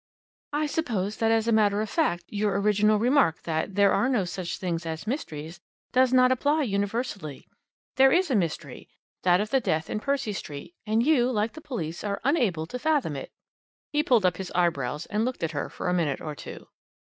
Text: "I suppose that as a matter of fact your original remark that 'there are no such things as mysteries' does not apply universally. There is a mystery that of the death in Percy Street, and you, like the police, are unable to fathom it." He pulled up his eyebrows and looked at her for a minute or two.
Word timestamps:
"I 0.51 0.65
suppose 0.65 1.17
that 1.17 1.29
as 1.31 1.47
a 1.47 1.51
matter 1.51 1.79
of 1.79 1.87
fact 1.87 2.23
your 2.27 2.59
original 2.59 2.97
remark 2.97 3.43
that 3.43 3.75
'there 3.75 3.93
are 3.93 4.09
no 4.09 4.25
such 4.25 4.57
things 4.57 4.83
as 4.83 5.05
mysteries' 5.05 5.61
does 5.91 6.11
not 6.11 6.31
apply 6.31 6.63
universally. 6.63 7.47
There 7.97 8.11
is 8.11 8.31
a 8.31 8.35
mystery 8.35 8.89
that 9.21 9.39
of 9.39 9.51
the 9.51 9.59
death 9.61 9.91
in 9.91 9.99
Percy 9.99 10.33
Street, 10.33 10.73
and 10.87 11.05
you, 11.05 11.29
like 11.31 11.53
the 11.53 11.61
police, 11.61 12.03
are 12.03 12.19
unable 12.23 12.65
to 12.65 12.79
fathom 12.79 13.15
it." 13.15 13.31
He 13.91 14.01
pulled 14.01 14.25
up 14.25 14.37
his 14.37 14.51
eyebrows 14.55 15.05
and 15.05 15.23
looked 15.23 15.43
at 15.43 15.51
her 15.51 15.69
for 15.69 15.87
a 15.87 15.93
minute 15.93 16.19
or 16.19 16.33
two. 16.33 16.69